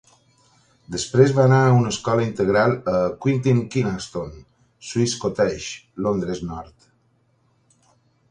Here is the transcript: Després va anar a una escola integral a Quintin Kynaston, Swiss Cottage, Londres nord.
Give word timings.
Després 0.93 1.33
va 1.39 1.43
anar 1.49 1.57
a 1.65 1.73
una 1.79 1.89
escola 1.95 2.23
integral 2.29 2.71
a 2.99 3.01
Quintin 3.25 3.61
Kynaston, 3.75 4.33
Swiss 4.91 5.15
Cottage, 5.25 5.69
Londres 6.07 6.41
nord. 6.53 6.89